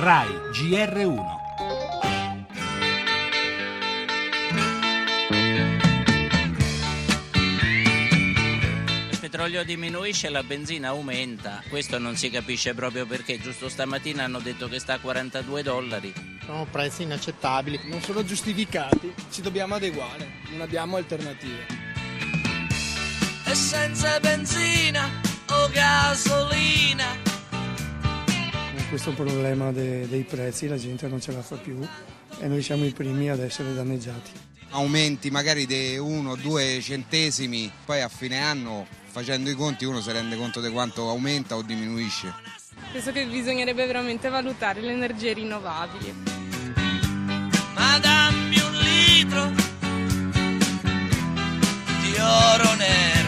RAI 0.00 0.28
GR1 0.52 1.36
Il 9.10 9.18
petrolio 9.18 9.64
diminuisce, 9.64 10.28
la 10.28 10.44
benzina 10.44 10.90
aumenta. 10.90 11.64
Questo 11.68 11.98
non 11.98 12.14
si 12.16 12.30
capisce 12.30 12.74
proprio 12.74 13.06
perché. 13.06 13.40
Giusto 13.40 13.68
stamattina 13.68 14.22
hanno 14.22 14.38
detto 14.38 14.68
che 14.68 14.78
sta 14.78 14.94
a 14.94 14.98
42 15.00 15.62
dollari. 15.64 16.12
Sono 16.44 16.64
prezzi 16.70 17.02
inaccettabili. 17.02 17.80
non 17.86 18.00
sono 18.00 18.24
giustificati, 18.24 19.12
ci 19.32 19.42
dobbiamo 19.42 19.74
adeguare, 19.74 20.28
non 20.50 20.60
abbiamo 20.60 20.96
alternative. 20.96 21.66
e 23.46 23.54
senza 23.54 24.20
benzina 24.20 25.10
o 25.50 25.68
gasolina. 25.72 27.27
Questo 28.88 29.12
problema 29.12 29.70
de- 29.70 30.08
dei 30.08 30.22
prezzi 30.22 30.66
la 30.66 30.78
gente 30.78 31.06
non 31.08 31.20
ce 31.20 31.32
la 31.32 31.42
fa 31.42 31.56
più 31.56 31.86
e 32.40 32.46
noi 32.48 32.62
siamo 32.62 32.84
i 32.86 32.92
primi 32.92 33.28
ad 33.28 33.40
essere 33.40 33.74
danneggiati. 33.74 34.30
aumenti 34.70 35.30
magari 35.30 35.64
di 35.66 35.96
1-2 35.96 36.80
centesimi, 36.82 37.70
poi 37.86 38.02
a 38.02 38.08
fine 38.08 38.38
anno 38.38 38.86
facendo 39.10 39.48
i 39.50 39.54
conti 39.54 39.84
uno 39.86 40.00
si 40.02 40.10
rende 40.12 40.36
conto 40.36 40.60
di 40.60 40.68
quanto 40.70 41.08
aumenta 41.08 41.56
o 41.56 41.62
diminuisce. 41.62 42.34
Penso 42.92 43.10
che 43.12 43.24
bisognerebbe 43.26 43.86
veramente 43.86 44.28
valutare 44.28 44.80
le 44.82 44.92
energie 44.92 45.32
rinnovabili. 45.32 46.14
Ma 47.74 47.98
dammi 47.98 48.58
un 48.58 48.72
litro 48.78 49.52
di 52.02 52.14
oro 52.18 52.74
nero. 52.74 53.27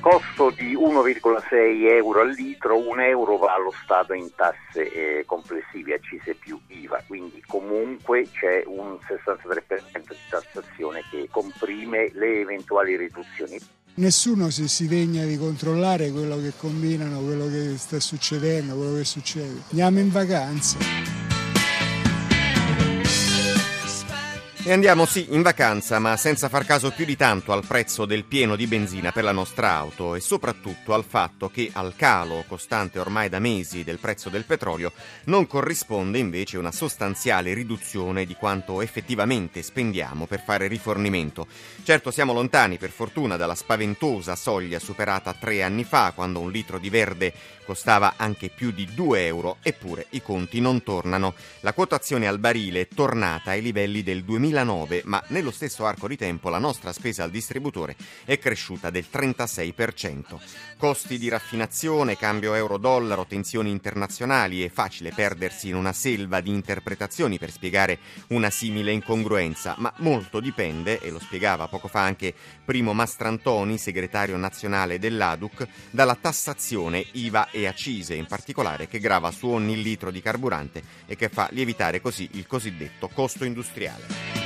Costo 0.00 0.50
di 0.50 0.76
1,6 0.76 1.90
euro 1.90 2.20
al 2.20 2.30
litro, 2.30 2.78
un 2.78 3.00
euro 3.00 3.36
va 3.36 3.54
allo 3.54 3.72
Stato 3.82 4.12
in 4.12 4.32
tasse 4.34 4.92
eh, 4.92 5.24
complessive, 5.26 5.94
accise 5.94 6.34
più 6.34 6.60
IVA, 6.68 7.02
quindi 7.06 7.42
comunque 7.46 8.28
c'è 8.30 8.62
un 8.66 8.96
63% 9.00 10.08
di 10.08 10.16
tassazione 10.30 11.02
che 11.10 11.28
comprime 11.30 12.10
le 12.12 12.40
eventuali 12.40 12.96
riduzioni. 12.96 13.58
Nessuno 13.94 14.50
si, 14.50 14.68
si 14.68 14.86
degna 14.86 15.24
di 15.24 15.36
controllare 15.36 16.10
quello 16.10 16.36
che 16.40 16.52
combinano, 16.56 17.20
quello 17.20 17.48
che 17.48 17.76
sta 17.76 17.98
succedendo, 17.98 18.76
quello 18.76 18.96
che 18.96 19.04
succede. 19.04 19.62
Andiamo 19.70 19.98
in 19.98 20.10
vacanza. 20.10 21.25
E 24.66 24.72
andiamo 24.72 25.06
sì 25.06 25.28
in 25.32 25.42
vacanza, 25.42 26.00
ma 26.00 26.16
senza 26.16 26.48
far 26.48 26.64
caso 26.64 26.90
più 26.90 27.04
di 27.04 27.14
tanto 27.14 27.52
al 27.52 27.64
prezzo 27.64 28.04
del 28.04 28.24
pieno 28.24 28.56
di 28.56 28.66
benzina 28.66 29.12
per 29.12 29.22
la 29.22 29.30
nostra 29.30 29.70
auto 29.74 30.16
e 30.16 30.20
soprattutto 30.20 30.92
al 30.92 31.04
fatto 31.04 31.48
che 31.48 31.70
al 31.72 31.94
calo 31.94 32.42
costante 32.48 32.98
ormai 32.98 33.28
da 33.28 33.38
mesi 33.38 33.84
del 33.84 34.00
prezzo 34.00 34.28
del 34.28 34.44
petrolio 34.44 34.90
non 35.26 35.46
corrisponde 35.46 36.18
invece 36.18 36.58
una 36.58 36.72
sostanziale 36.72 37.54
riduzione 37.54 38.24
di 38.24 38.34
quanto 38.34 38.82
effettivamente 38.82 39.62
spendiamo 39.62 40.26
per 40.26 40.42
fare 40.42 40.66
rifornimento. 40.66 41.46
Certo 41.84 42.10
siamo 42.10 42.32
lontani 42.32 42.76
per 42.76 42.90
fortuna 42.90 43.36
dalla 43.36 43.54
spaventosa 43.54 44.34
soglia 44.34 44.80
superata 44.80 45.32
tre 45.32 45.62
anni 45.62 45.84
fa 45.84 46.10
quando 46.12 46.40
un 46.40 46.50
litro 46.50 46.80
di 46.80 46.90
verde 46.90 47.32
costava 47.66 48.14
anche 48.16 48.48
più 48.48 48.70
di 48.70 48.88
2 48.94 49.26
euro, 49.26 49.58
eppure 49.60 50.06
i 50.10 50.22
conti 50.22 50.60
non 50.60 50.82
tornano. 50.82 51.34
La 51.60 51.72
quotazione 51.72 52.26
al 52.26 52.38
barile 52.38 52.82
è 52.82 52.88
tornata 52.88 53.50
ai 53.50 53.60
livelli 53.60 54.02
del 54.02 54.22
2009, 54.56 55.02
ma 55.04 55.22
nello 55.28 55.50
stesso 55.50 55.84
arco 55.84 56.08
di 56.08 56.16
tempo 56.16 56.48
la 56.48 56.58
nostra 56.58 56.92
spesa 56.92 57.24
al 57.24 57.30
distributore 57.30 57.96
è 58.24 58.38
cresciuta 58.38 58.88
del 58.88 59.04
36%. 59.12 60.38
Costi 60.78 61.18
di 61.18 61.28
raffinazione, 61.28 62.16
cambio 62.16 62.54
euro-dollaro, 62.54 63.26
tensioni 63.26 63.70
internazionali, 63.70 64.64
è 64.64 64.70
facile 64.70 65.12
perdersi 65.14 65.68
in 65.68 65.74
una 65.74 65.92
selva 65.92 66.40
di 66.40 66.50
interpretazioni 66.50 67.38
per 67.38 67.50
spiegare 67.50 67.98
una 68.28 68.48
simile 68.48 68.92
incongruenza, 68.92 69.74
ma 69.78 69.92
molto 69.98 70.40
dipende, 70.40 71.00
e 71.00 71.10
lo 71.10 71.18
spiegava 71.18 71.68
poco 71.68 71.88
fa 71.88 72.00
anche 72.00 72.32
Primo 72.64 72.94
Mastrantoni, 72.94 73.76
segretario 73.76 74.36
nazionale 74.36 74.98
dell'ADUC, 74.98 75.66
dalla 75.90 76.16
tassazione 76.18 77.04
IVA 77.12 77.50
e 77.50 77.66
accise 77.66 78.14
in 78.14 78.26
particolare 78.26 78.88
che 78.88 79.00
grava 79.00 79.30
su 79.30 79.48
ogni 79.48 79.82
litro 79.82 80.10
di 80.10 80.22
carburante 80.22 80.82
e 81.06 81.16
che 81.16 81.28
fa 81.28 81.48
lievitare 81.50 82.00
così 82.00 82.28
il 82.32 82.46
cosiddetto 82.46 83.08
costo 83.08 83.44
industriale. 83.44 84.45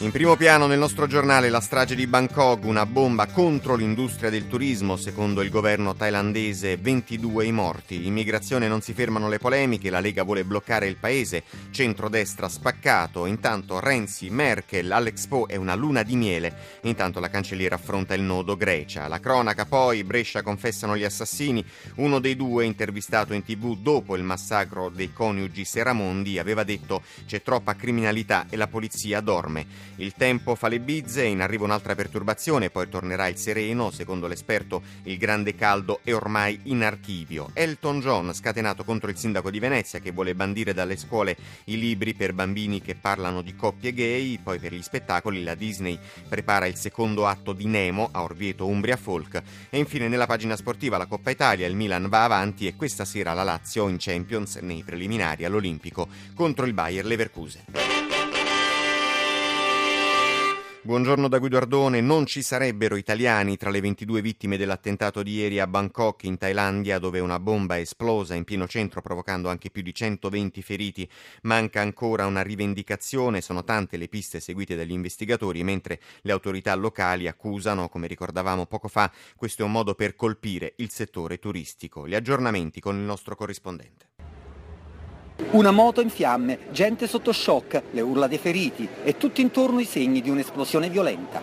In 0.00 0.12
primo 0.12 0.36
piano 0.36 0.68
nel 0.68 0.78
nostro 0.78 1.08
giornale 1.08 1.48
la 1.48 1.58
strage 1.58 1.96
di 1.96 2.06
Bangkok, 2.06 2.62
una 2.62 2.86
bomba 2.86 3.26
contro 3.26 3.74
l'industria 3.74 4.30
del 4.30 4.46
turismo, 4.46 4.96
secondo 4.96 5.42
il 5.42 5.50
governo 5.50 5.92
thailandese 5.92 6.76
22 6.76 7.46
i 7.46 7.50
morti. 7.50 8.06
Immigrazione 8.06 8.68
non 8.68 8.80
si 8.80 8.92
fermano 8.92 9.28
le 9.28 9.40
polemiche, 9.40 9.90
la 9.90 9.98
Lega 9.98 10.22
vuole 10.22 10.44
bloccare 10.44 10.86
il 10.86 10.98
paese, 10.98 11.42
centrodestra 11.72 12.48
spaccato, 12.48 13.26
intanto 13.26 13.80
Renzi, 13.80 14.30
Merkel, 14.30 14.92
all'Expo 14.92 15.48
è 15.48 15.56
una 15.56 15.74
luna 15.74 16.04
di 16.04 16.14
miele, 16.14 16.54
intanto 16.82 17.18
la 17.18 17.28
cancelliera 17.28 17.74
affronta 17.74 18.14
il 18.14 18.22
nodo 18.22 18.56
Grecia. 18.56 19.08
La 19.08 19.18
cronaca 19.18 19.64
poi, 19.64 20.04
Brescia 20.04 20.42
confessano 20.42 20.96
gli 20.96 21.02
assassini, 21.02 21.64
uno 21.96 22.20
dei 22.20 22.36
due 22.36 22.64
intervistato 22.64 23.34
in 23.34 23.42
tv 23.42 23.76
dopo 23.76 24.14
il 24.14 24.22
massacro 24.22 24.90
dei 24.90 25.12
coniugi 25.12 25.64
Seramondi 25.64 26.38
aveva 26.38 26.62
detto 26.62 27.02
c'è 27.26 27.42
troppa 27.42 27.74
criminalità 27.74 28.46
e 28.48 28.56
la 28.56 28.68
polizia 28.68 29.20
dorme. 29.20 29.88
Il 30.00 30.14
tempo 30.14 30.54
fa 30.54 30.68
le 30.68 30.78
bizze, 30.78 31.24
in 31.24 31.40
arrivo 31.40 31.64
un'altra 31.64 31.96
perturbazione, 31.96 32.70
poi 32.70 32.88
tornerà 32.88 33.26
il 33.26 33.36
sereno. 33.36 33.90
Secondo 33.90 34.28
l'esperto, 34.28 34.82
il 35.02 35.18
grande 35.18 35.56
caldo 35.56 36.00
è 36.04 36.14
ormai 36.14 36.60
in 36.64 36.84
archivio. 36.84 37.50
Elton 37.52 37.98
John, 37.98 38.32
scatenato 38.32 38.84
contro 38.84 39.10
il 39.10 39.16
sindaco 39.16 39.50
di 39.50 39.58
Venezia, 39.58 39.98
che 39.98 40.12
vuole 40.12 40.36
bandire 40.36 40.72
dalle 40.72 40.96
scuole 40.96 41.36
i 41.64 41.78
libri 41.78 42.14
per 42.14 42.32
bambini 42.32 42.80
che 42.80 42.94
parlano 42.94 43.42
di 43.42 43.56
coppie 43.56 43.92
gay. 43.92 44.38
Poi 44.40 44.60
per 44.60 44.72
gli 44.72 44.82
spettacoli 44.82 45.42
la 45.42 45.56
Disney 45.56 45.98
prepara 46.28 46.66
il 46.66 46.76
secondo 46.76 47.26
atto 47.26 47.52
di 47.52 47.66
Nemo 47.66 48.08
a 48.12 48.22
Orvieto 48.22 48.68
Umbria 48.68 48.96
Folk. 48.96 49.42
E 49.68 49.78
infine 49.78 50.06
nella 50.06 50.26
pagina 50.26 50.54
sportiva 50.54 50.96
la 50.96 51.06
Coppa 51.06 51.30
Italia, 51.30 51.66
il 51.66 51.74
Milan 51.74 52.08
va 52.08 52.22
avanti 52.22 52.68
e 52.68 52.76
questa 52.76 53.04
sera 53.04 53.32
la 53.32 53.42
Lazio 53.42 53.88
in 53.88 53.96
Champions 53.98 54.56
nei 54.56 54.84
preliminari 54.84 55.44
all'Olimpico 55.44 56.06
contro 56.34 56.66
il 56.66 56.72
Bayer 56.72 57.04
Leverkusen. 57.04 57.97
Buongiorno 60.80 61.26
da 61.26 61.38
Guido 61.38 61.56
Ardone. 61.56 62.00
Non 62.00 62.24
ci 62.24 62.40
sarebbero 62.40 62.94
italiani 62.94 63.56
tra 63.56 63.68
le 63.68 63.80
22 63.80 64.22
vittime 64.22 64.56
dell'attentato 64.56 65.24
di 65.24 65.34
ieri 65.34 65.58
a 65.58 65.66
Bangkok, 65.66 66.22
in 66.22 66.38
Thailandia, 66.38 67.00
dove 67.00 67.18
una 67.18 67.40
bomba 67.40 67.76
è 67.76 67.80
esplosa 67.80 68.36
in 68.36 68.44
pieno 68.44 68.68
centro, 68.68 69.02
provocando 69.02 69.48
anche 69.48 69.70
più 69.70 69.82
di 69.82 69.92
120 69.92 70.62
feriti. 70.62 71.10
Manca 71.42 71.80
ancora 71.80 72.26
una 72.26 72.42
rivendicazione. 72.42 73.40
Sono 73.40 73.64
tante 73.64 73.96
le 73.96 74.06
piste 74.06 74.38
seguite 74.38 74.76
dagli 74.76 74.92
investigatori, 74.92 75.64
mentre 75.64 76.00
le 76.22 76.32
autorità 76.32 76.74
locali 76.76 77.26
accusano, 77.26 77.88
come 77.88 78.06
ricordavamo 78.06 78.66
poco 78.66 78.86
fa, 78.86 79.12
questo 79.36 79.62
è 79.62 79.64
un 79.64 79.72
modo 79.72 79.94
per 79.94 80.14
colpire 80.14 80.74
il 80.76 80.90
settore 80.90 81.40
turistico. 81.40 82.06
Gli 82.06 82.14
aggiornamenti 82.14 82.80
con 82.80 82.94
il 82.94 83.02
nostro 83.02 83.34
corrispondente. 83.34 84.17
Una 85.50 85.70
moto 85.70 86.00
in 86.00 86.10
fiamme, 86.10 86.58
gente 86.72 87.06
sotto 87.06 87.32
shock, 87.32 87.82
le 87.92 88.00
urla 88.00 88.26
dei 88.26 88.38
feriti 88.38 88.86
e 89.02 89.16
tutti 89.16 89.40
intorno 89.40 89.78
i 89.78 89.84
segni 89.84 90.20
di 90.20 90.28
un'esplosione 90.28 90.90
violenta. 90.90 91.40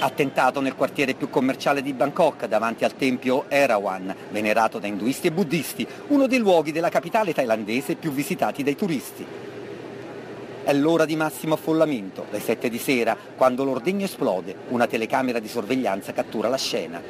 Attentato 0.00 0.60
nel 0.60 0.74
quartiere 0.74 1.14
più 1.14 1.30
commerciale 1.30 1.80
di 1.80 1.94
Bangkok 1.94 2.46
davanti 2.46 2.84
al 2.84 2.96
tempio 2.96 3.44
Erawan, 3.48 4.14
venerato 4.30 4.78
da 4.78 4.88
induisti 4.88 5.28
e 5.28 5.32
buddisti, 5.32 5.86
uno 6.08 6.26
dei 6.26 6.38
luoghi 6.38 6.72
della 6.72 6.90
capitale 6.90 7.32
thailandese 7.32 7.94
più 7.94 8.10
visitati 8.10 8.62
dai 8.62 8.76
turisti. 8.76 9.24
È 10.64 10.72
l'ora 10.74 11.04
di 11.04 11.16
massimo 11.16 11.54
affollamento, 11.54 12.26
le 12.30 12.40
7 12.40 12.68
di 12.68 12.78
sera, 12.78 13.16
quando 13.36 13.64
l'ordigno 13.64 14.04
esplode, 14.04 14.54
una 14.68 14.88
telecamera 14.88 15.38
di 15.38 15.48
sorveglianza 15.48 16.12
cattura 16.12 16.48
la 16.48 16.58
scena. 16.58 17.00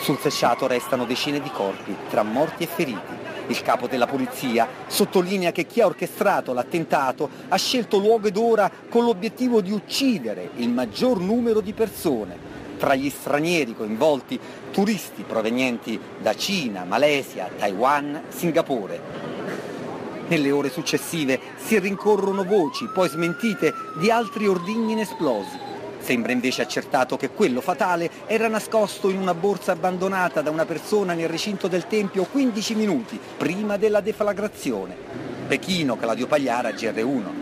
Sul 0.00 0.18
sesciato 0.18 0.66
restano 0.66 1.06
decine 1.06 1.40
di 1.40 1.50
corpi, 1.50 1.96
tra 2.10 2.22
morti 2.22 2.62
e 2.62 2.66
feriti. 2.66 3.18
Il 3.50 3.62
capo 3.62 3.88
della 3.88 4.06
polizia 4.06 4.68
sottolinea 4.86 5.50
che 5.50 5.66
chi 5.66 5.80
ha 5.80 5.86
orchestrato 5.86 6.52
l'attentato 6.52 7.28
ha 7.48 7.56
scelto 7.56 7.98
luogo 7.98 8.28
ed 8.28 8.36
ora 8.36 8.70
con 8.88 9.02
l'obiettivo 9.02 9.60
di 9.60 9.72
uccidere 9.72 10.50
il 10.58 10.68
maggior 10.68 11.18
numero 11.18 11.60
di 11.60 11.72
persone. 11.72 12.38
Tra 12.78 12.94
gli 12.94 13.10
stranieri 13.10 13.74
coinvolti, 13.74 14.38
turisti 14.70 15.24
provenienti 15.24 15.98
da 16.20 16.32
Cina, 16.36 16.84
Malesia, 16.84 17.50
Taiwan, 17.58 18.22
Singapore. 18.28 19.00
Nelle 20.28 20.50
ore 20.52 20.70
successive 20.70 21.40
si 21.56 21.76
rincorrono 21.80 22.44
voci, 22.44 22.88
poi 22.94 23.08
smentite, 23.08 23.74
di 23.98 24.12
altri 24.12 24.46
ordigni 24.46 24.92
inesplosi. 24.92 25.69
Sembra 26.10 26.32
invece 26.32 26.62
accertato 26.62 27.16
che 27.16 27.30
quello 27.30 27.60
fatale 27.60 28.10
era 28.26 28.48
nascosto 28.48 29.10
in 29.10 29.20
una 29.20 29.32
borsa 29.32 29.70
abbandonata 29.70 30.40
da 30.40 30.50
una 30.50 30.64
persona 30.64 31.12
nel 31.12 31.28
recinto 31.28 31.68
del 31.68 31.86
Tempio 31.86 32.24
15 32.24 32.74
minuti 32.74 33.16
prima 33.36 33.76
della 33.76 34.00
deflagrazione. 34.00 34.96
Pechino, 35.46 35.96
Claudio 35.96 36.26
Pagliara, 36.26 36.70
GR1. 36.70 37.39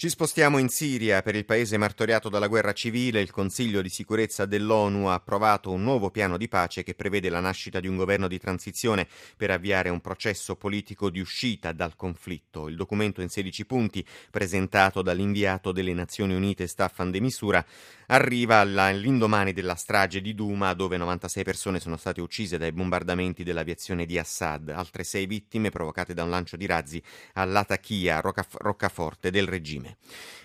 Ci 0.00 0.08
spostiamo 0.08 0.56
in 0.56 0.70
Siria. 0.70 1.20
Per 1.20 1.34
il 1.34 1.44
paese 1.44 1.76
martoriato 1.76 2.30
dalla 2.30 2.46
guerra 2.46 2.72
civile, 2.72 3.20
il 3.20 3.30
Consiglio 3.30 3.82
di 3.82 3.90
sicurezza 3.90 4.46
dell'ONU 4.46 5.08
ha 5.08 5.12
approvato 5.12 5.70
un 5.70 5.82
nuovo 5.82 6.10
piano 6.10 6.38
di 6.38 6.48
pace 6.48 6.82
che 6.82 6.94
prevede 6.94 7.28
la 7.28 7.40
nascita 7.40 7.80
di 7.80 7.86
un 7.86 7.98
governo 7.98 8.26
di 8.26 8.38
transizione 8.38 9.06
per 9.36 9.50
avviare 9.50 9.90
un 9.90 10.00
processo 10.00 10.56
politico 10.56 11.10
di 11.10 11.20
uscita 11.20 11.72
dal 11.72 11.96
conflitto. 11.96 12.68
Il 12.68 12.76
documento 12.76 13.20
in 13.20 13.28
16 13.28 13.66
punti, 13.66 14.02
presentato 14.30 15.02
dall'inviato 15.02 15.70
delle 15.70 15.92
Nazioni 15.92 16.32
Unite 16.32 16.66
Staffan 16.66 17.10
de 17.10 17.20
Misura, 17.20 17.62
arriva 18.06 18.60
all'indomani 18.60 19.52
della 19.52 19.74
strage 19.74 20.22
di 20.22 20.34
Duma, 20.34 20.72
dove 20.72 20.96
96 20.96 21.44
persone 21.44 21.78
sono 21.78 21.98
state 21.98 22.22
uccise 22.22 22.56
dai 22.56 22.72
bombardamenti 22.72 23.44
dell'aviazione 23.44 24.06
di 24.06 24.16
Assad, 24.16 24.70
altre 24.70 25.04
sei 25.04 25.26
vittime 25.26 25.68
provocate 25.68 26.14
da 26.14 26.22
un 26.22 26.30
lancio 26.30 26.56
di 26.56 26.64
razzi 26.64 27.02
all'Atachia, 27.34 28.22
roccaforte 28.22 29.30
del 29.30 29.46
regime. 29.46 29.89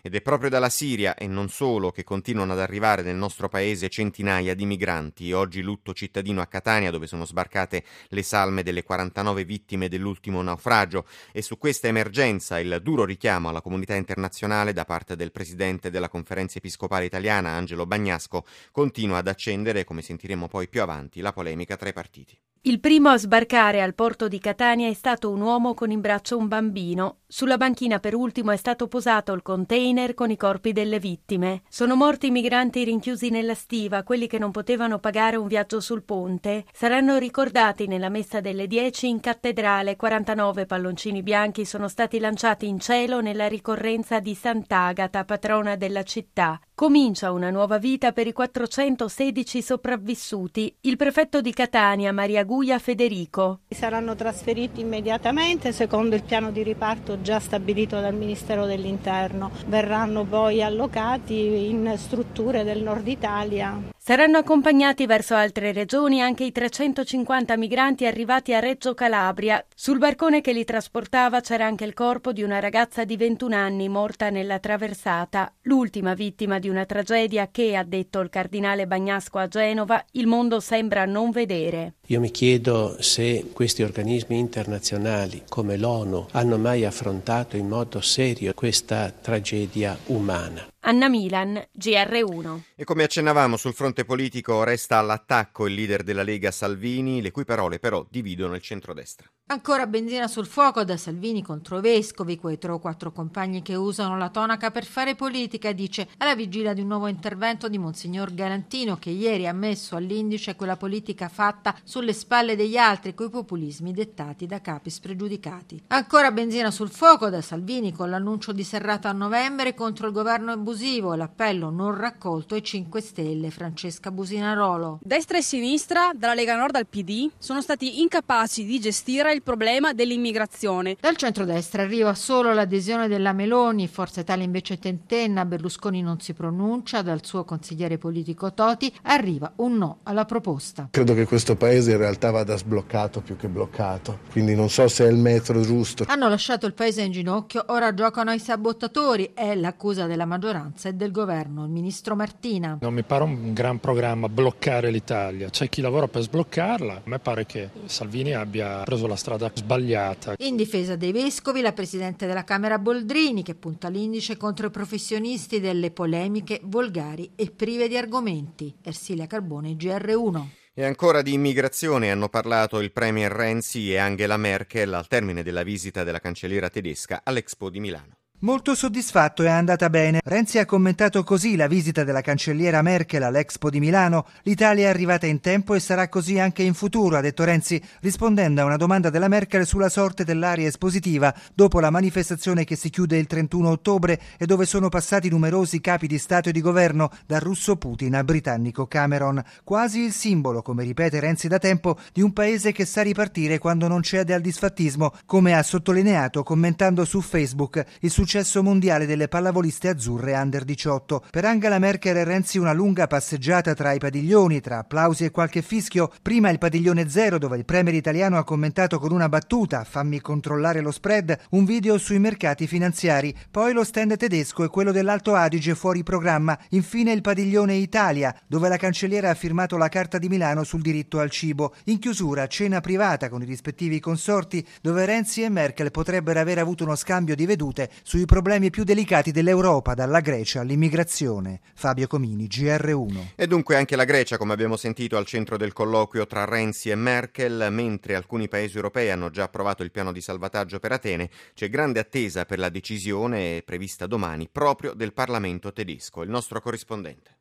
Ed 0.02 0.14
è 0.16 0.22
proprio 0.22 0.50
dalla 0.50 0.70
Siria 0.70 1.16
e 1.16 1.28
non 1.28 1.50
solo 1.50 1.92
che 1.92 2.04
continuano 2.04 2.54
ad 2.54 2.60
arrivare 2.60 3.02
nel 3.02 3.16
nostro 3.16 3.50
paese 3.50 3.90
centinaia 3.90 4.54
di 4.54 4.66
migranti. 4.66 5.32
Oggi 5.32 5.62
lutto 5.62 5.94
cittadino 5.94 6.42
a 6.42 6.46
Catania 6.46 6.92
dove 6.92 7.08
sono 7.08 7.26
sbarcate 7.26 7.84
le 8.10 8.24
salme 8.24 8.64
delle 8.64 8.84
49 8.84 9.44
vittime 9.46 9.90
dell'ultimo 9.90 10.42
naufragio 10.42 11.06
e 11.32 11.42
su 11.42 11.58
questa 11.58 11.88
emergenza 11.88 12.60
il 12.60 12.80
duro 12.82 13.06
richiamo 13.06 13.50
alla 13.50 13.62
comunità 13.62 13.96
internazionale 13.96 14.74
da 14.74 14.86
parte 14.86 15.16
del 15.16 15.32
presidente 15.32 15.90
della 15.90 16.10
conferenza 16.10 16.58
episcopale 16.58 17.06
italiana 17.06 17.50
Angelo 17.52 17.86
Bagnasco 17.86 18.46
continua 18.72 19.18
ad 19.18 19.28
accendere, 19.28 19.84
come 19.84 20.02
sentiremo 20.02 20.48
poi 20.48 20.68
più 20.68 20.82
avanti, 20.82 21.22
la 21.22 21.34
polemica 21.34 21.76
tra 21.76 21.90
i 21.90 21.94
partiti. 21.94 22.38
Il 22.68 22.80
primo 22.80 23.10
a 23.10 23.18
sbarcare 23.20 23.80
al 23.84 23.94
porto 23.94 24.28
di 24.28 24.40
Catania 24.40 24.90
è 24.90 24.94
stato 24.94 25.30
un 25.30 25.40
uomo 25.40 25.76
con 25.76 25.92
in 25.92 26.02
braccio 26.02 26.36
un 26.36 26.48
bambino. 26.48 27.20
Sulla 27.38 27.58
banchina 27.58 28.00
per 28.00 28.16
ultimo 28.16 28.52
è 28.52 28.56
stato 28.56 28.88
posato 28.88 29.34
il 29.34 29.42
container 29.42 30.14
con 30.14 30.32
i 30.32 30.38
corpi 30.38 30.72
delle 30.72 31.00
vittime. 31.00 31.64
Sono 31.68 31.98
morti 31.98 32.28
i 32.28 32.32
migranti 32.32 32.86
rinchiusi 32.86 33.30
nella 33.30 33.56
stiva, 33.56 34.04
quelli 34.04 34.26
che 34.26 34.40
non 34.40 34.52
potevano 34.52 35.00
pagare 35.00 35.36
un 35.36 35.46
viaggio 35.46 35.82
sul 35.82 36.04
ponte. 36.04 36.64
Saranno 36.72 37.18
ricordati 37.18 37.88
nella 37.88 38.08
messa 38.08 38.40
delle 38.40 38.68
10 38.68 39.10
in 39.10 39.20
cattedrale. 39.20 39.98
49 39.98 40.66
palloncini 40.66 41.24
bianchi 41.24 41.66
sono 41.66 41.90
stati 41.90 42.20
lanciati 42.20 42.70
in 42.70 42.80
cielo 42.80 43.20
nella 43.20 43.50
ricorrenza 43.50 44.22
di 44.22 44.34
Sant'Agata, 44.34 45.26
patrona 45.26 45.76
della 45.76 46.04
città. 46.04 46.58
Comincia 46.74 47.32
una 47.32 47.52
nuova 47.52 47.78
vita 47.78 48.14
per 48.14 48.28
i 48.28 48.34
416 48.34 49.62
sopravvissuti. 49.62 50.74
Il 50.82 50.96
prefetto 50.96 51.42
di 51.42 51.52
Catania, 51.54 52.14
Maria 52.14 52.44
Guia 52.44 52.80
Federico. 52.80 53.62
Saranno 53.70 54.16
trasferiti 54.16 54.80
immediatamente 54.82 55.74
secondo 55.74 56.16
il 56.16 56.24
piano 56.24 56.52
di 56.52 56.64
riparto 56.64 57.24
già 57.26 57.40
stabilito 57.40 58.00
dal 58.00 58.14
Ministero 58.14 58.68
dell'Interno. 58.68 59.50
Verranno 59.66 60.26
poi 60.26 60.62
allocati 60.62 61.68
in 61.68 61.92
strutture 61.98 62.64
del 62.64 62.84
nord 62.84 63.08
Italia. 63.08 63.95
Saranno 64.08 64.38
accompagnati 64.38 65.08
verso 65.08 65.34
altre 65.34 65.72
regioni 65.72 66.22
anche 66.22 66.44
i 66.44 66.52
350 66.52 67.58
migranti 67.58 68.06
arrivati 68.06 68.54
a 68.54 68.60
Reggio 68.60 68.94
Calabria. 68.94 69.66
Sul 69.74 69.98
barcone 69.98 70.42
che 70.42 70.54
li 70.54 70.64
trasportava 70.64 71.42
c'era 71.42 71.66
anche 71.66 71.86
il 71.86 71.96
corpo 71.96 72.32
di 72.32 72.44
una 72.44 72.60
ragazza 72.60 73.04
di 73.04 73.18
21 73.18 73.56
anni 73.56 73.90
morta 73.90 74.30
nella 74.30 74.60
traversata, 74.60 75.52
l'ultima 75.64 76.14
vittima 76.14 76.60
di 76.60 76.70
una 76.70 76.86
tragedia 76.86 77.50
che, 77.50 77.76
ha 77.76 77.84
detto 77.84 78.20
il 78.20 78.30
cardinale 78.30 78.86
Bagnasco 78.86 79.40
a 79.40 79.48
Genova, 79.48 80.06
il 80.12 80.28
mondo 80.28 80.60
sembra 80.60 81.06
non 81.06 81.32
vedere. 81.32 81.96
Io 82.06 82.20
mi 82.20 82.30
chiedo 82.30 82.98
se 83.00 83.50
questi 83.54 83.82
organismi 83.82 84.38
internazionali 84.38 85.46
come 85.50 85.78
l'ONU 85.78 86.28
hanno 86.34 86.60
mai 86.60 86.86
affrontato 86.86 87.58
in 87.58 87.68
modo 87.68 88.02
serio 88.02 88.54
questa 88.54 89.10
tragedia 89.10 89.98
umana. 90.06 90.64
Anna 90.88 91.10
Milan, 91.10 91.68
GR1. 91.76 92.60
E 92.76 92.84
come 92.84 93.04
accennavamo 93.04 93.58
sul 93.58 93.74
fronte 93.74 94.06
politico 94.06 94.64
resta 94.64 95.00
all'attacco 95.00 95.66
il 95.66 95.74
leader 95.74 96.04
della 96.04 96.22
Lega 96.22 96.52
Salvini, 96.52 97.24
le 97.24 97.32
cui 97.32 97.44
parole 97.44 97.80
però 97.80 98.06
dividono 98.08 98.54
il 98.54 98.62
centrodestra. 98.62 99.28
Ancora 99.48 99.86
benzina 99.86 100.28
sul 100.28 100.48
fuoco 100.48 100.84
da 100.84 100.98
Salvini 100.98 101.44
contro 101.44 101.80
vescovi, 101.80 102.36
quei 102.36 102.58
tre 102.58 102.72
o 102.72 102.80
quattro 102.80 103.12
compagni 103.12 103.62
che 103.62 103.76
usano 103.76 104.18
la 104.18 104.30
tonaca 104.30 104.72
per 104.72 104.86
fare 104.86 105.14
politica, 105.14 105.72
dice 105.72 106.08
alla 106.18 106.34
vigilia 106.34 106.74
di 106.74 106.82
un 106.82 106.88
nuovo 106.88 107.06
intervento 107.06 107.68
di 107.68 107.78
Monsignor 107.78 108.34
Galantino 108.34 108.98
che 108.98 109.12
ieri 109.12 109.46
ha 109.46 109.54
messo 109.54 109.96
all'indice 109.96 110.56
quella 110.56 110.78
politica 110.78 111.30
fatta 111.30 111.76
sulle 111.84 112.14
spalle 112.14 112.56
degli 112.56 112.76
altri 112.76 113.14
coi 113.14 113.30
populismi 113.30 113.94
dettati 113.94 114.48
da 114.48 114.62
capi 114.62 114.90
spregiudicati. 114.90 115.84
Ancora 115.90 116.32
benzina 116.32 116.72
sul 116.72 116.90
fuoco 116.90 117.30
da 117.30 117.42
Salvini 117.42 117.94
con 117.94 118.10
l'annuncio 118.10 118.52
di 118.52 118.64
serrata 118.64 119.10
a 119.10 119.14
novembre 119.14 119.76
contro 119.76 120.08
il 120.08 120.14
governo 120.14 120.54
abusivo 120.54 121.14
e 121.14 121.18
l'appello 121.18 121.70
non 121.70 121.96
raccolto 121.96 122.56
ai 122.56 122.64
5 122.64 123.00
Stelle 123.00 123.52
Francesca 123.52 124.10
Businarolo. 124.10 125.02
Destra 125.04 125.38
e 125.38 125.44
sinistra, 125.44 126.14
dalla 126.16 126.34
Lega 126.34 126.56
Nord 126.56 126.78
al 126.78 126.88
PD, 126.88 127.30
sono 127.38 127.62
stati 127.62 128.02
incapaci 128.02 128.66
di 128.66 128.80
gestire 128.80 129.34
il 129.36 129.44
problema 129.44 129.94
dell'immigrazione. 129.94 130.98
Dal 131.00 131.16
centrodestra 131.16 131.84
arriva 131.84 132.14
solo 132.16 132.54
l'adesione 132.54 133.08
della 133.08 133.34
Meloni, 133.34 133.88
Forza 133.88 134.22
Italia 134.22 134.44
invece 134.44 134.80
tentenna, 134.80 135.46
Berlusconi 135.46 136.02
non 136.02 136.20
si 136.20 136.34
pronuncia, 136.34 137.02
dal 137.02 137.24
suo 137.24 137.44
consigliere 137.44 137.98
politico 137.98 138.54
Toti 138.54 138.92
arriva 139.04 139.52
un 139.58 139.78
no 139.78 140.00
alla 140.04 140.26
proposta. 140.26 140.88
Credo 140.92 141.14
che 141.14 141.26
questo 141.26 141.56
paese 141.56 141.92
in 141.92 141.98
realtà 141.98 142.32
vada 142.32 142.56
sbloccato 142.58 143.22
più 143.22 143.36
che 143.36 143.48
bloccato, 143.48 144.20
quindi 144.32 144.56
non 144.56 144.70
so 144.70 144.88
se 144.88 145.06
è 145.06 145.10
il 145.10 145.18
metro 145.18 145.62
giusto. 145.62 146.06
Hanno 146.08 146.30
lasciato 146.30 146.66
il 146.66 146.74
paese 146.74 147.02
in 147.02 147.12
ginocchio, 147.12 147.66
ora 147.68 147.94
giocano 147.94 148.32
ai 148.32 148.40
sabotatori, 148.40 149.32
è 149.34 149.54
l'accusa 149.54 150.06
della 150.06 150.26
maggioranza 150.26 150.44
maggioranza 150.46 150.90
e 150.90 150.94
del 150.94 151.12
governo, 151.12 151.66
il 151.66 151.72
ministro 151.72 152.16
Martina. 152.16 152.78
Non 152.82 152.94
mi 152.94 153.04
pare 153.04 153.24
un 153.24 153.54
gran 153.54 153.80
programma 153.80 154.30
bloccare 154.30 154.92
l'Italia, 154.92 155.50
c'è 155.50 155.70
chi 155.70 155.82
lavora 155.82 156.08
per 156.08 156.22
sbloccarla, 156.22 156.94
a 156.94 157.02
me 157.04 157.20
pare 157.20 157.46
che 157.46 157.70
Salvini 157.86 158.34
abbia 158.34 158.84
preso 158.84 159.08
la 159.08 159.16
strada 159.16 159.25
sbagliata. 159.54 160.36
In 160.40 160.56
difesa 160.56 160.96
dei 160.96 161.12
vescovi, 161.12 161.62
la 161.62 161.74
Presidente 161.74 162.28
della 162.28 162.44
Camera 162.44 162.78
Boldrini 162.78 163.44
che 163.44 163.56
punta 163.56 163.88
l'indice 163.88 164.38
contro 164.38 164.68
i 164.68 164.72
professionisti 164.72 165.60
delle 165.60 165.92
polemiche 165.92 166.60
volgari 166.64 167.32
e 167.36 167.52
prive 167.52 167.88
di 167.88 167.98
argomenti. 167.98 168.76
Ersilia 168.82 169.28
Carbone, 169.28 169.74
GR1. 169.74 170.44
E 170.74 170.84
ancora 170.84 171.22
di 171.22 171.32
immigrazione 171.32 172.12
hanno 172.12 172.28
parlato 172.28 172.82
il 172.82 172.92
Premier 172.92 173.32
Renzi 173.32 173.92
e 173.92 173.98
Angela 173.98 174.36
Merkel 174.36 174.94
al 174.94 175.08
termine 175.08 175.42
della 175.42 175.64
visita 175.64 176.04
della 176.04 176.20
cancelliera 176.20 176.70
tedesca 176.70 177.22
all'Expo 177.24 177.70
di 177.70 177.80
Milano. 177.80 178.18
Molto 178.46 178.76
soddisfatto 178.76 179.42
è 179.42 179.50
andata 179.50 179.90
bene. 179.90 180.22
Renzi 180.24 180.60
ha 180.60 180.68
commentato 180.68 181.24
così 181.24 181.56
la 181.56 181.66
visita 181.66 182.04
della 182.04 182.22
cancelliera 182.22 182.84
Merkel 182.84 183.24
all'Expo 183.24 183.72
di 183.72 183.80
Milano. 183.80 184.28
L'Italia 184.44 184.86
è 184.86 184.90
arrivata 184.92 185.26
in 185.26 185.40
tempo 185.40 185.74
e 185.74 185.80
sarà 185.80 186.10
così 186.10 186.38
anche 186.38 186.62
in 186.62 186.76
futuro, 186.76 187.18
ha 187.18 187.22
detto 187.22 187.44
Renzi, 187.44 187.82
rispondendo 188.02 188.62
a 188.62 188.66
una 188.66 188.78
domanda 188.78 189.10
della 189.10 189.30
Merkel 189.30 189.66
sulla 189.66 189.90
sorte 189.90 190.24
dell'area 190.24 190.68
espositiva 190.68 191.34
dopo 191.56 191.80
la 191.80 191.90
manifestazione 191.90 192.66
che 192.66 192.76
si 192.76 192.92
chiude 192.92 193.18
il 193.18 193.26
31 193.26 193.68
ottobre 193.68 194.22
e 194.38 194.46
dove 194.46 194.68
sono 194.68 194.90
passati 194.90 195.28
numerosi 195.28 195.82
capi 195.82 196.06
di 196.06 196.20
Stato 196.20 196.50
e 196.50 196.52
di 196.52 196.62
governo, 196.62 197.10
dal 197.26 197.40
russo 197.40 197.78
Putin 197.78 198.14
al 198.14 198.26
britannico 198.26 198.86
Cameron. 198.86 199.44
Quasi 199.64 200.02
il 200.02 200.12
simbolo, 200.12 200.62
come 200.62 200.84
ripete 200.84 201.20
Renzi 201.20 201.48
da 201.48 201.58
tempo, 201.58 201.98
di 202.14 202.22
un 202.22 202.32
paese 202.32 202.72
che 202.72 202.86
sa 202.86 203.02
ripartire 203.02 203.58
quando 203.58 203.88
non 203.88 204.04
cede 204.04 204.36
al 204.36 204.42
disfattismo, 204.42 205.14
come 205.26 205.56
ha 205.56 205.64
sottolineato 205.64 206.44
commentando 206.44 207.06
su 207.06 207.22
Facebook 207.22 207.84
il 208.02 208.12
successo 208.12 208.34
successo 208.36 208.62
mondiale 208.64 209.06
delle 209.06 209.30
pallavoliste 209.30 209.88
azzurre 209.88 210.34
under 210.34 210.66
18. 210.66 211.24
Per 211.32 211.46
Angela 211.46 211.80
Merkel 211.80 212.18
e 212.18 212.26
Renzi 212.26 212.58
una 212.58 212.74
lunga 212.74 213.08
passeggiata 213.08 213.74
tra 213.74 213.94
i 213.94 213.98
padiglioni, 213.98 214.60
tra 214.60 214.80
applausi 214.80 215.24
e 215.24 215.32
qualche 215.32 215.62
fischio. 215.62 216.12
Prima 216.22 216.50
il 216.50 216.58
padiglione 216.58 217.08
zero 217.08 217.38
dove 217.38 217.56
il 217.56 217.64
premier 217.64 217.96
italiano 217.96 218.38
ha 218.38 218.44
commentato 218.44 219.00
con 219.00 219.14
una 219.14 219.30
battuta 219.30 219.86
fammi 219.86 220.20
controllare 220.20 220.82
lo 220.82 220.92
spread, 220.92 221.38
un 221.52 221.64
video 221.64 221.98
sui 221.98 222.20
mercati 222.20 222.68
finanziari. 222.68 223.34
Poi 223.50 223.72
lo 223.72 223.86
stand 223.86 224.18
tedesco 224.18 224.66
e 224.66 224.68
quello 224.68 224.92
dell'Alto 224.92 225.34
Adige 225.34 225.74
fuori 225.74 226.04
programma. 226.04 226.60
Infine 226.72 227.14
il 227.14 227.22
padiglione 227.22 227.76
Italia 227.76 228.38
dove 228.48 228.68
la 228.68 228.76
cancelliera 228.76 229.30
ha 229.30 229.34
firmato 229.34 229.78
la 229.78 229.88
Carta 229.88 230.18
di 230.18 230.28
Milano 230.28 230.66
sul 230.66 230.82
diritto 230.82 231.20
al 231.20 231.30
cibo. 231.30 231.74
In 231.86 232.00
chiusura 232.00 232.48
cena 232.48 232.82
privata 232.82 233.30
con 233.30 233.42
i 233.42 233.46
rispettivi 233.46 234.02
consorti 234.02 234.68
dove 234.82 235.06
Renzi 235.06 235.42
e 235.42 235.48
Merkel 235.48 235.92
potrebbero 235.92 236.42
aver 236.42 236.60
avuto 236.60 236.84
uno 236.84 236.98
scambio 236.98 237.34
di 237.34 237.46
vedute 237.46 237.90
sui 238.16 238.24
problemi 238.24 238.70
più 238.70 238.86
delicati 238.86 239.32
dell'Europa, 239.32 239.94
dalla 239.94 240.22
Grecia 240.22 240.62
all'immigrazione. 240.62 241.60
Fabio 241.74 242.08
Comini, 242.08 242.46
GR1. 242.46 243.34
E 243.36 243.46
dunque 243.46 243.76
anche 243.76 243.98
la 243.98 244.06
Grecia, 244.06 244.38
come 244.38 244.54
abbiamo 244.54 244.78
sentito, 244.78 245.18
al 245.18 245.26
centro 245.26 245.58
del 245.58 245.74
colloquio 245.74 246.26
tra 246.26 246.46
Renzi 246.46 246.90
e 246.90 246.96
Merkel, 246.96 247.68
mentre 247.72 248.16
alcuni 248.16 248.48
paesi 248.48 248.78
europei 248.78 249.12
hanno 249.12 249.32
già 249.32 249.44
approvato 249.44 249.84
il 249.84 249.92
piano 249.92 250.14
di 250.14 250.22
salvataggio 250.22 250.80
per 250.80 250.94
Atene, 250.94 251.30
c'è 251.54 251.70
grande 251.70 252.00
attesa 252.00 252.46
per 252.46 252.58
la 252.58 252.70
decisione 252.70 253.62
prevista 253.66 254.08
domani 254.08 254.48
proprio 254.50 254.94
del 254.94 255.12
Parlamento 255.12 255.74
tedesco. 255.74 256.22
Il 256.22 256.30
nostro 256.30 256.62
corrispondente. 256.62 257.35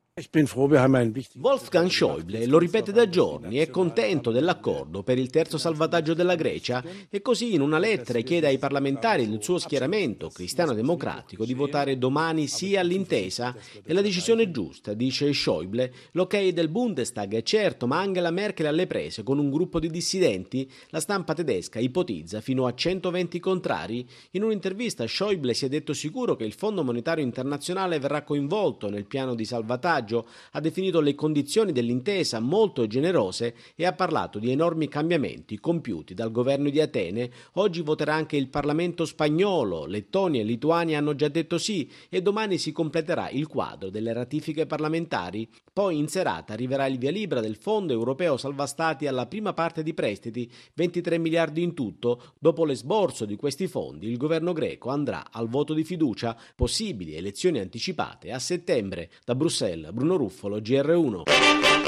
Wolfgang 1.40 1.88
Schäuble 1.88 2.46
lo 2.46 2.58
ripete 2.58 2.92
da 2.92 3.08
giorni, 3.08 3.56
è 3.56 3.68
contento 3.68 4.30
dell'accordo 4.30 5.02
per 5.02 5.18
il 5.18 5.28
terzo 5.28 5.58
salvataggio 5.58 6.14
della 6.14 6.36
Grecia 6.36 6.84
e 7.10 7.20
così 7.20 7.54
in 7.54 7.60
una 7.60 7.78
lettera 7.78 8.20
chiede 8.20 8.46
ai 8.46 8.58
parlamentari 8.58 9.28
del 9.28 9.42
suo 9.42 9.58
schieramento 9.58 10.30
cristiano-democratico 10.30 11.44
di 11.44 11.52
votare 11.52 11.98
domani 11.98 12.46
sì 12.46 12.76
all'intesa 12.76 13.56
e 13.82 13.92
la 13.92 14.02
decisione 14.02 14.44
è 14.44 14.50
giusta, 14.52 14.94
dice 14.94 15.32
Schäuble. 15.32 15.92
L'ok 16.12 16.48
del 16.50 16.68
Bundestag 16.68 17.34
è 17.34 17.42
certo, 17.42 17.88
ma 17.88 17.98
Angela 17.98 18.30
Merkel 18.30 18.66
alle 18.66 18.86
prese 18.86 19.24
con 19.24 19.40
un 19.40 19.50
gruppo 19.50 19.80
di 19.80 19.90
dissidenti. 19.90 20.70
La 20.90 21.00
stampa 21.00 21.34
tedesca 21.34 21.80
ipotizza 21.80 22.40
fino 22.40 22.66
a 22.66 22.74
120 22.74 23.40
contrari. 23.40 24.06
In 24.30 24.44
un'intervista 24.44 25.04
Schäuble 25.08 25.54
si 25.54 25.64
è 25.64 25.68
detto 25.68 25.92
sicuro 25.92 26.36
che 26.36 26.44
il 26.44 26.52
Fondo 26.52 26.84
Monetario 26.84 27.24
Internazionale 27.24 27.98
verrà 27.98 28.22
coinvolto 28.22 28.88
nel 28.88 29.06
piano 29.06 29.34
di 29.34 29.44
salvataggio 29.44 30.02
passaggio 30.04 30.26
ha 30.52 30.60
definito 30.60 31.00
le 31.00 31.14
condizioni 31.14 31.72
dell'intesa 31.72 32.38
molto 32.38 32.86
generose 32.86 33.54
e 33.74 33.86
ha 33.86 33.92
parlato 33.92 34.38
di 34.38 34.50
enormi 34.50 34.88
cambiamenti 34.88 35.58
compiuti 35.58 36.14
dal 36.14 36.30
governo 36.30 36.68
di 36.68 36.80
Atene. 36.80 37.30
Oggi 37.54 37.80
voterà 37.80 38.14
anche 38.14 38.36
il 38.36 38.48
Parlamento 38.48 39.04
spagnolo, 39.04 39.86
Lettonia 39.86 40.42
e 40.42 40.44
Lituania 40.44 40.98
hanno 40.98 41.14
già 41.14 41.28
detto 41.28 41.58
sì 41.58 41.90
e 42.08 42.20
domani 42.22 42.58
si 42.58 42.72
completerà 42.72 43.30
il 43.30 43.46
quadro 43.46 43.88
delle 43.88 44.12
ratifiche 44.12 44.66
parlamentari. 44.66 45.48
Poi 45.72 45.98
in 45.98 46.08
serata 46.08 46.52
arriverà 46.52 46.86
il 46.86 46.98
via 46.98 47.10
libera 47.10 47.40
del 47.40 47.56
Fondo 47.56 47.92
Europeo 47.92 48.36
Salva 48.36 48.66
Stati 48.66 49.06
alla 49.06 49.26
prima 49.26 49.52
parte 49.52 49.82
di 49.82 49.94
prestiti, 49.94 50.50
23 50.74 51.18
miliardi 51.18 51.62
in 51.62 51.74
tutto. 51.74 52.34
Dopo 52.38 52.64
l'esborso 52.64 53.24
di 53.24 53.36
questi 53.36 53.66
fondi, 53.66 54.08
il 54.08 54.16
governo 54.16 54.52
greco 54.52 54.90
andrà 54.90 55.32
al 55.32 55.48
voto 55.48 55.74
di 55.74 55.82
fiducia, 55.82 56.36
possibili 56.54 57.16
elezioni 57.16 57.58
anticipate 57.58 58.30
a 58.30 58.38
settembre. 58.38 59.10
Da 59.24 59.34
Bruxelles, 59.34 59.92
Bruno 59.94 60.16
Ruffolo, 60.16 60.58
GR1. 60.58 61.83